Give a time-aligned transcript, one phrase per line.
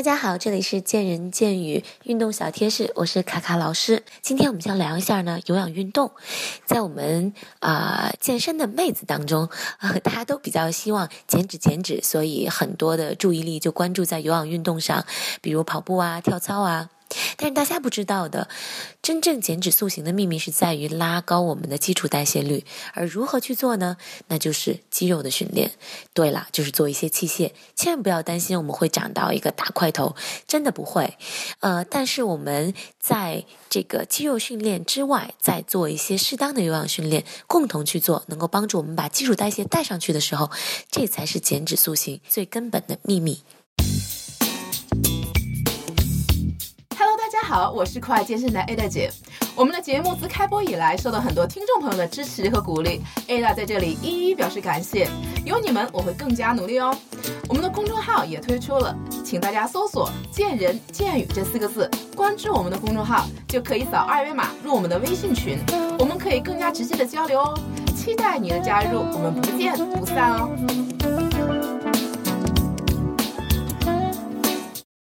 [0.00, 4.02] 大家好，这里是见人见语运动小贴士，我是卡卡老师。
[4.22, 6.10] 今天我们将聊一下呢有氧运动，
[6.64, 9.50] 在我们啊健身的妹子当中，
[9.80, 15.04] 呃，大家都比较希望减脂减脂，所以很多的注意力就关注在有氧运动上，
[15.42, 16.88] 比如跑步啊、跳操啊。
[17.40, 18.50] 但是大家不知道的，
[19.00, 22.66] 真正减脂塑形的秘密是在于拉高我们的基础代谢率。
[22.92, 23.96] 而如何去做呢？
[24.28, 25.70] 那就是肌肉的训练。
[26.12, 27.52] 对了，就是做一些器械。
[27.74, 30.14] 千万不要担心我们会长到一个大块头，
[30.46, 31.16] 真的不会。
[31.60, 40.50] 呃，但是我们在这个肌肉训练之外，再做一些适当的有氧训练，共同去做，能够帮助我们把基础代谢带上去的时候，
[40.90, 43.42] 这才是减脂塑形最根本的秘密。
[47.50, 49.10] 好，我是酷爱健身的 Ada 姐。
[49.56, 55.08] 我们的节目自开播以来，受到很多听众朋友的支持和鼓励，Ada 在这里一一表示感谢。
[55.44, 56.96] 有你们，我会更加努力哦。
[57.48, 65.58] 我们的公众号也推出了，请大家搜索“见人见语”这四个字，关注我们的公众号，就可以扫二维码入我们的微信群，
[65.98, 67.58] 我们可以更加直接的交流哦。
[67.96, 70.89] 期待你的加入，我们不见不散哦。